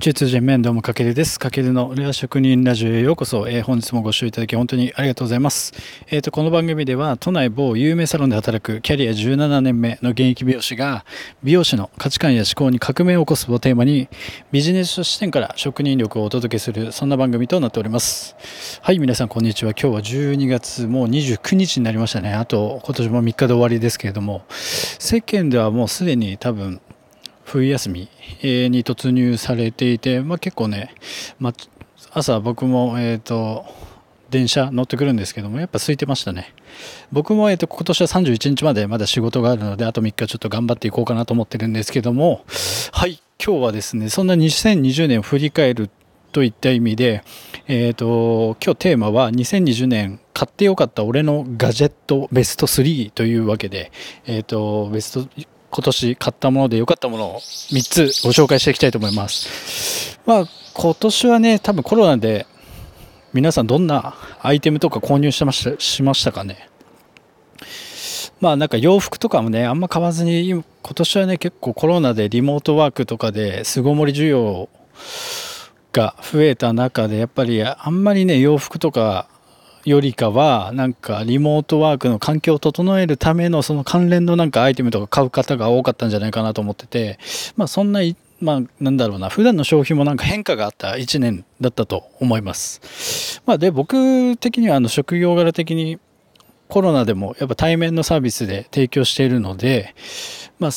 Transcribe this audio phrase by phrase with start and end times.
[0.00, 1.38] 中通人面どうもかけるです。
[1.38, 3.48] かけるのレア職人ラジオへようこそ。
[3.48, 5.72] えー、本日もご視聴いただき本当にありがとうございます。
[6.08, 11.04] えっ、ー、と、この番組では都内某有名サロンで働くキャリア17年目の現役美容師が
[11.44, 14.08] 美容師の価値観や思考に革命を起こすをテーマに
[14.50, 18.34] ビジネス視点から職人力をお届けするそんな番組となっております。
[18.82, 19.74] はい、皆さんこんにちは。
[19.80, 22.34] 今日は12月もう29日になりましたね。
[22.34, 26.80] あと今年も3日で終わりですけれども世間ではもうすでに多分
[27.44, 28.08] 冬休み
[28.42, 30.94] に突入されていて、まあ、結構ね、
[31.38, 31.54] まあ、
[32.12, 33.64] 朝僕も、えーと、
[34.30, 36.54] 電車乗ってくるんですけどもやっぱ空いてましたね。
[37.12, 42.44] 僕も、えーと、今年は31日までまだ仕事があるのであと3日ちょっと頑張っていこうかなと思ってるんですけども
[42.90, 45.90] はい今日はですねそんな2020年を振り返る
[46.32, 47.22] といった意味で、
[47.68, 53.92] えーと、今日テーマは2020年買ってよかった俺のガジェットベスト3というわけで、
[54.26, 60.20] えーとベスト今年買ったもので良かったものを3つご紹介していきたいと思います。
[60.24, 62.46] まあ今年はね、多分コロナで
[63.32, 66.68] 皆さんどんなアイテムとか購入してましたしましたかね。
[68.40, 70.62] まあなんか洋服とかもね、あんま買わずに、今
[70.94, 74.68] 年はね、結構コロナでリモートワークとかで巣ごもり需要
[75.92, 79.26] が増えた中で、やっぱりあんまりね、洋服とか
[79.84, 87.18] よりかはなんかリモートワークの環境を整えるためのその関連のなんかアイテムとか買う方が多かったんじゃないかなと思ってて
[87.56, 88.00] まあそんな
[88.40, 93.42] まあなんだろうな普段の消費もなんか変化があった1年だったと思います。
[93.46, 95.98] まあで僕的にはあの職業柄的に
[96.68, 99.94] コロナでもやっぱ対面のサービスで提供しているので
[100.58, 100.70] まあ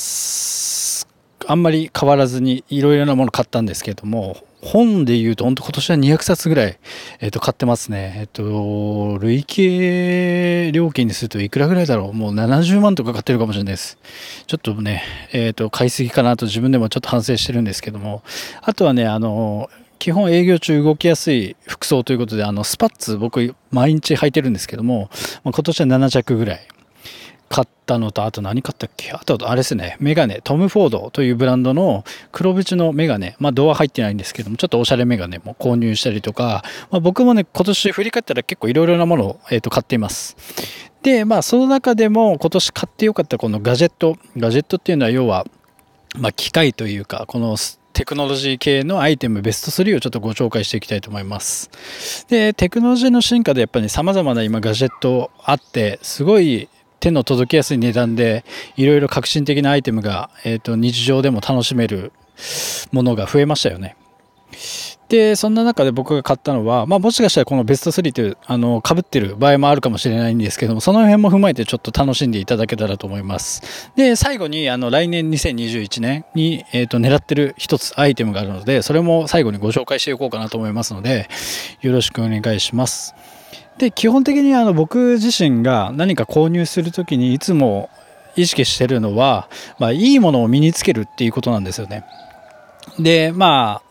[1.45, 6.79] あんまり変わらずにいろいろなもの買ったんですけども本で言うと、本当今年は200冊ぐらい、
[7.19, 8.15] え、ー、と、買ってますね。
[8.17, 13.97] えっ、ー、と、累計料金にするといくらぐらいだろうもう70万とか買ってるかもしれないです。
[14.47, 18.23] ちょっとね、えっ、ー、と、買いすぎかなと自分でもちょっと反省してるんですけども、
[18.61, 25.09] あとはね、あの、基本営業中動きやすい服装ということで、あの、スパッツ僕毎日履いてるんですけども、
[25.43, 26.67] 今年は7着ぐらい。
[27.49, 29.11] 買ったのと、あと何買ったっけ？
[29.11, 40.35] あと、あれですね、メガネ、トム・フォードというブランドの黒縁のメガネ、まあ、ドア入ってないんですけども、ちょっとおしゃれメガネも購入したりとか、まあ、僕もね、今年振り返ったら結構いろいろなものを、えー、と買っています。
[41.03, 45.45] で、まあ、その中でも今年買ってよかったこのガジェット、ガジェットっていうのは要は、
[46.17, 47.55] まあ、機械というか、この
[47.93, 52.27] テクノロジー系のアイテムベスト3をちょっとご紹介していきたいと思います。
[52.29, 56.69] で、テクノロジーの進化でやっぱり様々な今ガジェットあって、すごい
[56.99, 58.43] 手の届きやすい値段で
[58.75, 62.11] いろいろ革新的なアイテムが、えーと、日常でも楽しめる
[62.91, 63.95] ものが増えましたよね。
[65.09, 73.91] で、そんな中で僕が買ったのは、まあもしかしたらこのベスト3という、あの、被ってる場合もあるかもしれないんですけども、その辺も踏まえてちょっと楽しんでいただけたらと思います。
[73.95, 81.29] で、最後に、あの、来年2021年に、え、ー、と、狙ってる一つアイテムがあるので、それも最後にご紹介していこうかなと思いますので、
[81.81, 83.15] よろしくお願いします。
[83.77, 87.89] で基本的にあの僕自身が何か購入する時にいつも
[88.35, 89.49] 意識してるのは、
[89.79, 92.05] まあ、いいものを身につけるっていうことなんですよね。
[92.99, 93.87] でまあ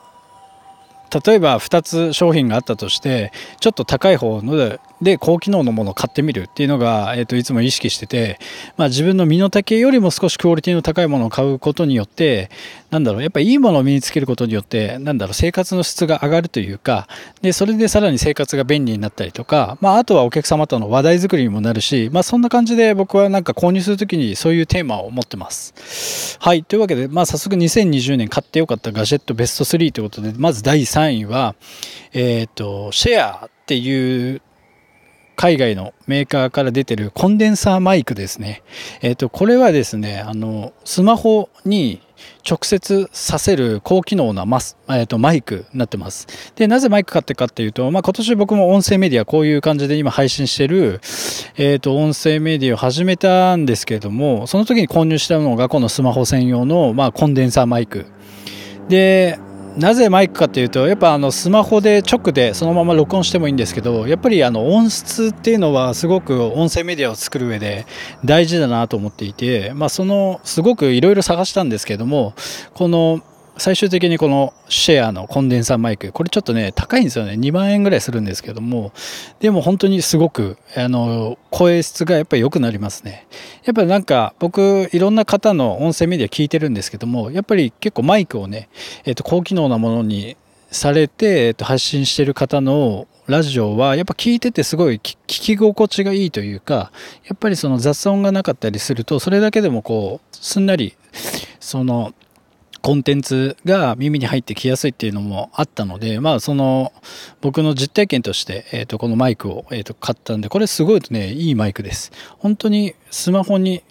[1.25, 8.39] 例えば2つ商品があったとしてちょっと高い方ので高機能のものを買ってみるっていうのが、えー、といつも意識してて、
[8.77, 12.51] まあ、自分の身の丈よりも少しクオリティの高いものを買うことによって
[12.91, 17.09] なんだろうやっぱいいものを身につけることによってなんだろう生活の質が上がるというか
[17.43, 26.39] でそれでさらに生活が便利になったりとか、まあ、あとはお客様との話題作りにもなるし、まあ、そんな感じで僕はなんか購入するときにそういうテーマを持ってます。
[26.41, 31.55] はいというわけで、まあ、早速2020年買ってよかったガジェットベスト3ということでまず第3位は、
[32.13, 34.41] えっ、ー、とシェアっていう
[35.37, 38.63] 海外のメーカーから出てるコンデンサーマイクですね。
[39.03, 42.01] えっ、ー、と、これはですね、あの、スマホに
[42.49, 46.27] 直接させる高機能なマス、えー、とマイクになってます。
[46.57, 51.01] で、なぜマイク買ってかっていうと、まあ、今年僕も音声メディアこういう感じで今配信してる、
[51.57, 58.07] えっ、ー、と、音声メディアを始めたんですけれども、その時に購入したのがこのスマホ専用の、まあ、コンデンサーマイク。
[58.89, 59.39] で、
[59.77, 67.87] なぜマイクかというとやっぱあのスマホで直でそのまま録音してもいいんですけどやっぱりあの音質っていうのはすごく音声メディアを作る上で
[68.25, 72.35] 大事だなと思っていて、まあ、そのすごくいろいろ探したんですけども
[72.73, 73.21] この
[73.59, 77.33] 最終的にこのシェアのコンデンサーマイクこれちょっとね高いんですよね。
[77.33, 78.93] 2万円ぐらいするんですけども。
[79.41, 83.27] でも本当にすごくあの声質がやっぱり良くなりますね。
[83.65, 88.69] やっぱりなんか僕いろんな方の音声メディア聞いてるんですけどもやっぱり結構マイクをね、
[89.05, 90.37] えー、と高機能なものに
[90.71, 96.93] されて、えー、と発信してる方のラジオはやっぱ聞いててすごい聞き心地がいいというか
[97.25, 100.95] やっぱりその雑音がなかったりするとそれだけでもこうすんなり
[101.59, 102.15] その
[102.87, 106.93] コンテンツが耳に入ってきやすいっていうのもあったので、まあ、その
[107.41, 113.83] 僕の実体験として、えー、とこのマイクを、えー、と買ったんでこれすごいねいいマイクです本当にスマホに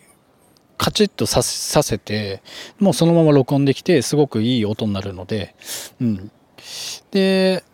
[0.77, 2.42] カチッとさせて
[2.80, 5.56] もうそのまま録音できてすごくいい音になるので、
[6.00, 6.31] うん、
[7.12, 7.65] で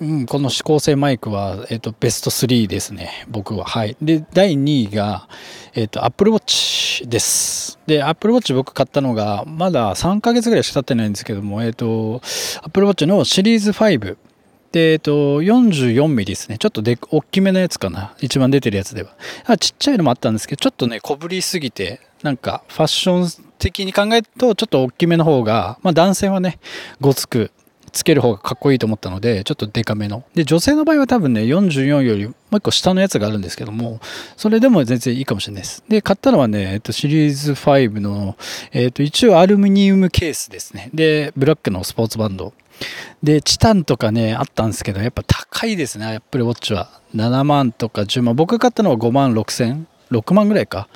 [0.00, 3.64] うん、この指向性マイクは、えっ、と、ベスト3ですね、僕は。
[3.64, 3.96] はい。
[4.02, 5.28] で、第2位が、
[5.74, 7.78] えっ、と、Apple Watch です。
[7.86, 12.20] で、Apple Watch 僕買ったのが、まだ3ヶ月ぐらいしか経ってないんですけども、えっ、と、
[12.62, 14.16] Apple Watch のシリーズ5。
[14.72, 16.58] で、えっと、44ミリですね。
[16.58, 18.14] ちょっとで、大きめのやつかな。
[18.20, 19.10] 一番出てるやつでは。
[19.44, 26.58] あちっちゃいのもあったんですけど、ちょっとね、小ぶりすぎて、なんか、ファッション的に考えると、ちょっと大きめの方が、まあ男性はね、
[27.00, 27.50] ごつく
[27.92, 30.24] つける方がかっこいいと思ったので、ちょっとデカめの。
[30.34, 34.00] で、女性の場合は多分ね、44よりもう一個下のやつがあるんですけども、
[34.36, 35.84] それでも全然いいかもしれないです。
[35.88, 38.36] で、買ったのはね、えっと、シリーズ5の、
[38.72, 40.90] えっと、一応アルミニウムケースですね。
[40.94, 42.52] で、ブラックのスポーツバンド。
[43.22, 46.88] で、チタンとかね、あったんですけど、やっぱ高いですね、アップルウォッチは。
[47.14, 48.34] 7万とか10万。
[48.34, 50.88] 僕が買ったのは5万6千6万ぐらいか。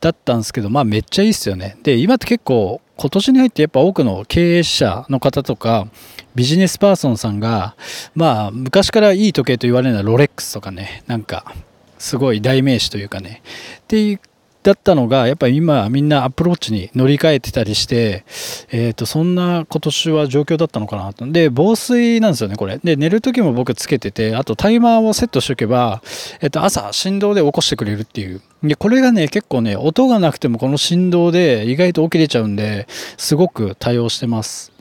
[0.00, 1.76] だったんですけど、まあめっちゃいいっすよね。
[1.82, 5.88] で、今って結構、今年に入ってやっぱ多くの経営者の方とか、
[6.34, 7.76] ビジネスパーソンさんが、
[8.14, 11.54] まあ、昔からいい時計と言われるのはロレックスとかね、なんか、
[11.98, 13.42] すごい代名詞というかね、
[13.80, 14.20] って、
[14.64, 18.24] だったのが、やっぱり今みんなアプローチに乗り換えてたりして、
[18.70, 21.30] え、ー、と、そんな今年は状況だったのかなと。
[21.30, 22.80] で、防水なんですよね、これ。
[22.82, 26.02] で、寝る時も僕つけてて、あとタイマーをセットしておけば、
[26.40, 28.40] え、ー、と、朝振動で起こしてくれるっていう。
[28.68, 34.72] で、これがね、結構ね、音がなくてもこの振動で意外と起きれちゃうんで、すごく対応してます。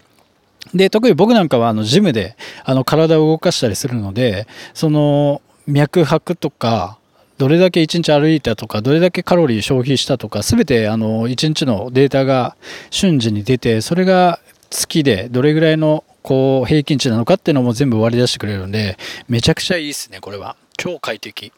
[0.74, 6.98] で、特に僕なんかはあのジムであの体を動かしたりするので、その脈拍とか、
[7.38, 12.56] どれだけ1日歩いたとか、どれだけカロリー消費したとか、すべてあの1日のデータが
[12.90, 14.40] 瞬時に出て、それが
[14.70, 18.98] 月でどれぐらいのこう平均値なのかっていうのも全部割り出してくれるんで、
[19.28, 20.56] めちゃくちゃいいですね、これは。
[20.78, 21.52] 超快適。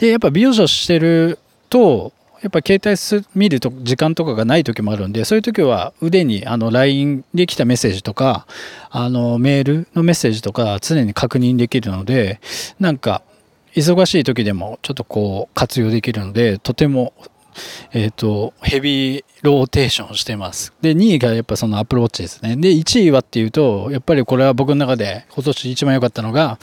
[0.00, 1.38] で、やっぱ美容師してる
[1.68, 2.12] と、
[2.42, 8.46] やっぱ携帯す見ると時間とかがない時もあるんで、そういう時は腕にあの LINE で来たメッセージとか、
[8.88, 12.40] あのメールのメッセージとか常に確認できるので、
[12.78, 13.22] なんか
[13.74, 17.12] 忙しい時でもちょっとこう活用できるので、とても
[17.92, 20.72] えっ、と、ヘビーローテーションしてます。
[20.80, 22.56] で、2位がやっぱそのアプローチですね。
[22.56, 26.58] で、1位はっていうと、やっぱりこれは僕の中で今年一番良かったのが、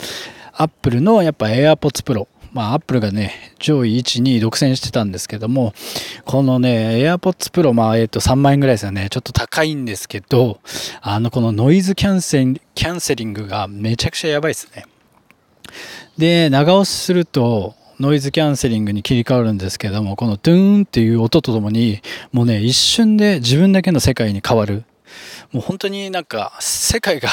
[0.53, 2.27] アップルのやっぱ AirPods Pro。
[2.53, 5.73] まあ、アップルがね、上位1、2独占してたんですけども、
[6.25, 9.07] このね、AirPods Pro、まあ、えっ、ー、と、3万円ぐらいですよね。
[9.09, 10.59] ちょっと高いんですけど、
[11.01, 12.45] あの、このノイズキャンセ
[12.75, 14.85] キャンセリングがめちゃくちゃやばいですね。
[16.17, 22.01] で、長押しすると、ノイズキャンセリングに切り替わるんですけども、このドゥーンっていう音とともに、
[22.31, 24.83] もうね、一瞬で自分だけの世界に変わる。
[25.51, 27.29] もう本当になんか、世界が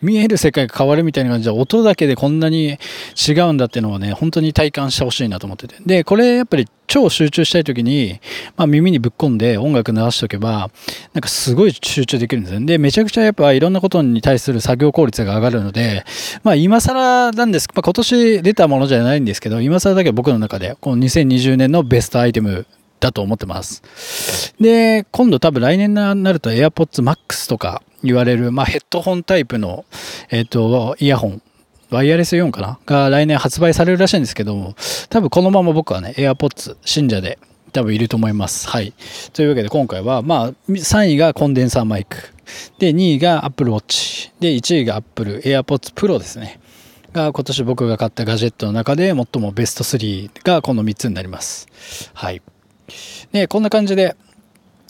[0.00, 2.78] 見える世界が変わるみたいな感じで、音だけでこんなに
[3.28, 5.76] 違うんだっていうのをね、本当に体感してほしいなと思ってて。
[5.84, 8.20] で、これやっぱり超集中したい時に、
[8.56, 10.70] まあ耳にぶっ込んで音楽流しておけば、
[11.12, 12.60] なんかすごい集中できるんですよ。
[12.64, 16.04] で、めちゃくちゃやっぱいろんなことに対する作業効率が上がるので、
[16.44, 22.66] まあ今更なんです、まあ今年出たものじゃないんですけど、今更だけど僕の中で、この2020年のベストアイテム
[23.00, 24.54] だと思ってます。
[24.60, 29.84] で、今度多分来年になると AirPods Max とか言われる、まあ、ヘッドホンタイプの、
[30.30, 31.42] えっ、ー、と、イヤホン、
[31.90, 32.78] ワイヤレス4かな？
[32.84, 34.74] が来年発売されるらしいんですけども、
[35.08, 37.38] 多分このまま僕はね、AirPods 信者で
[37.72, 38.68] 多分いると思います。
[38.68, 38.92] はい。
[39.32, 42.16] というわけで今回は、まあ、3位がコンデンサーマイク。
[42.78, 44.30] で、2位が Apple Watch。
[44.40, 46.60] で、1位が Apple AirPods Pro ですね。
[47.12, 51.68] が今年僕が買ったガジェットの中で最もベスト3がこの3つになります。
[52.14, 52.42] はい。
[53.32, 54.16] で、こんな感じで、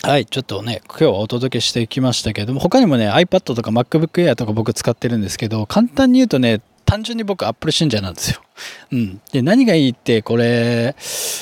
[0.02, 8.40] はい、ちょっとね、今日はお届けしてきましたけれども、他にもね、iPad とか MacBook Air とか僕使ってるんですけど、簡単に言うとね、単純に僕 Apple 信者なんですよ。
[8.92, 9.20] うん。
[9.30, 10.96] で、何がいいって、これ、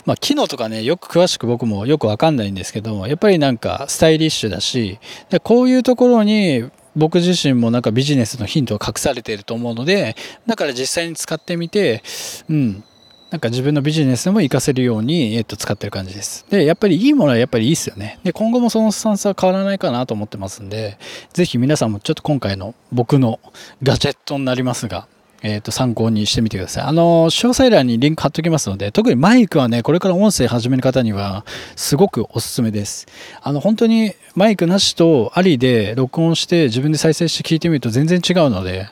[0.04, 4.98] まあ、機能とかね、よく詳しく僕もよくわかんないんですけど、やっぱりなんかスタイリッシュだし、
[5.30, 12.02] でこういうところに僕自身もなんかビジネスのヒントが隠されていると思うので、だから実際に使ってみて、
[12.48, 12.84] うん、
[13.30, 16.46] なんか自分のビジネスでも活かせるように、えっと、使ってる感じです。
[16.48, 18.20] で、やっぱりいいものはやっぱりいいっすよね。
[18.22, 20.96] で、今後もそのスタンスは変わらないかなと思ってますんで、
[21.32, 23.40] ぜひ皆さんもちょっと今回の僕の
[23.82, 25.08] ガジェットになりますが、
[25.42, 26.84] えっ、と、参考にしてみてください。
[26.84, 33.06] あの、詳細欄にリンク貼っときますので、特にマイクはね、これから音声始める方には、すごくおすすめです。
[33.42, 38.88] あの、本当にマイクなしとありで録音して自分で再生して聞いてみると全然違うので、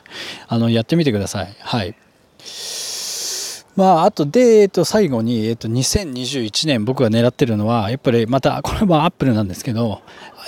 [0.47, 1.55] あの、やってみてください。
[1.59, 1.95] はい。
[3.75, 10.01] まあ、あとで、えっと、最後に、えっと、2021年僕が狙ってるのは、やっぱりまた、これもアップルなんですけど、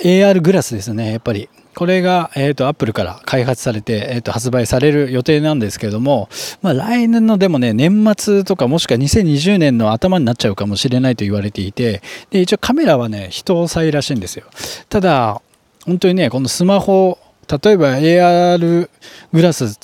[0.04, 1.50] AR グラスですね、やっぱり。
[1.76, 6.28] これが、えっ、と、アップルから開発されて、えっ、と、発売される予定なんですけども、
[6.64, 14.46] まあ、来年のでもね、年末とかもしくは2020年の頭になっちゃうかもしれないと言われていて、で、一応カメラはね、人押さえらしいんですよ。
[14.90, 15.42] ただ、
[15.86, 18.90] 本当にね、このスマホ、例えば AR
[19.32, 19.78] グラス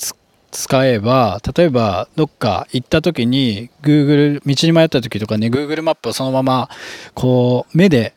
[0.54, 6.70] 使えば例えばどっか行った時に Google 道に迷った時とかね Google マップをそのまま
[7.12, 8.14] こう目で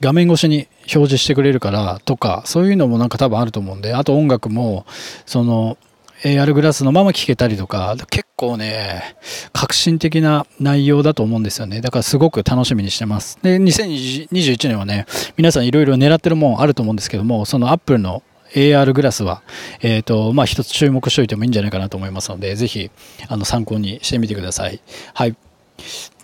[0.00, 4.86] 画面越しに表示してくれるからとかそういうのもなんか多分あると思うんであと音楽も
[5.26, 5.76] その
[6.22, 9.16] AR グラスのまま聴けたりとか結構ね
[9.52, 11.80] 革新的な内容だと思うんですよね。
[11.82, 13.38] だからすごく楽しみにしてます。
[13.42, 18.22] で2021年はね皆さんいろいろ狙ってるもんあると思うんですけどもその Apple の
[18.54, 19.42] AR グラスは、
[19.80, 22.90] えっ、ー、と、まあ、一つ注目しておいてもいいんじゃないかなと思いますので、ぜひ、
[23.28, 24.80] あの、参考にしてみてください。
[25.14, 25.36] はい。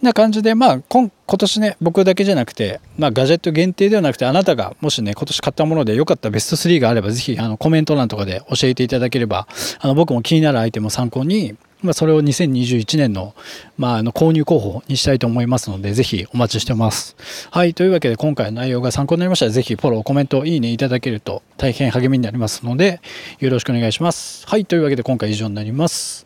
[0.02, 9.49] な感じで、まあ、今今年ね、僕だけじゃなくて、まあ、ガジェット限定ではなくて、あなたがもしね、今年買ったもので良かったベスト3があれば、ぜひ、あの、コメント欄とかで教えていただければ、
[9.80, 13.35] あの、僕も気になるアイテムを参考に、まあ、それを2021年の,、
[13.76, 17.16] まあ、あの購入候補にしたいと思いますので、ぜひお待ちしてます。
[17.50, 23.00] はい、というわけで今回の内容が参考になりましたら、ぜひフォロー、コメント、いいねいただけると大変励みになりますので、
[23.40, 24.47] よろしくお願いします。
[24.47, 26.25] はい、というわけで今回以上になります。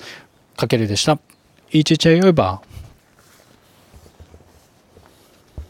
[0.57, 1.19] かけるでした。
[1.73, 2.63] いちちゃいよいば。